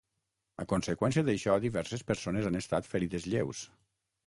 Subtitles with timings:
[0.63, 3.65] A conseqüència d’això diverses persones han estat ferides lleus.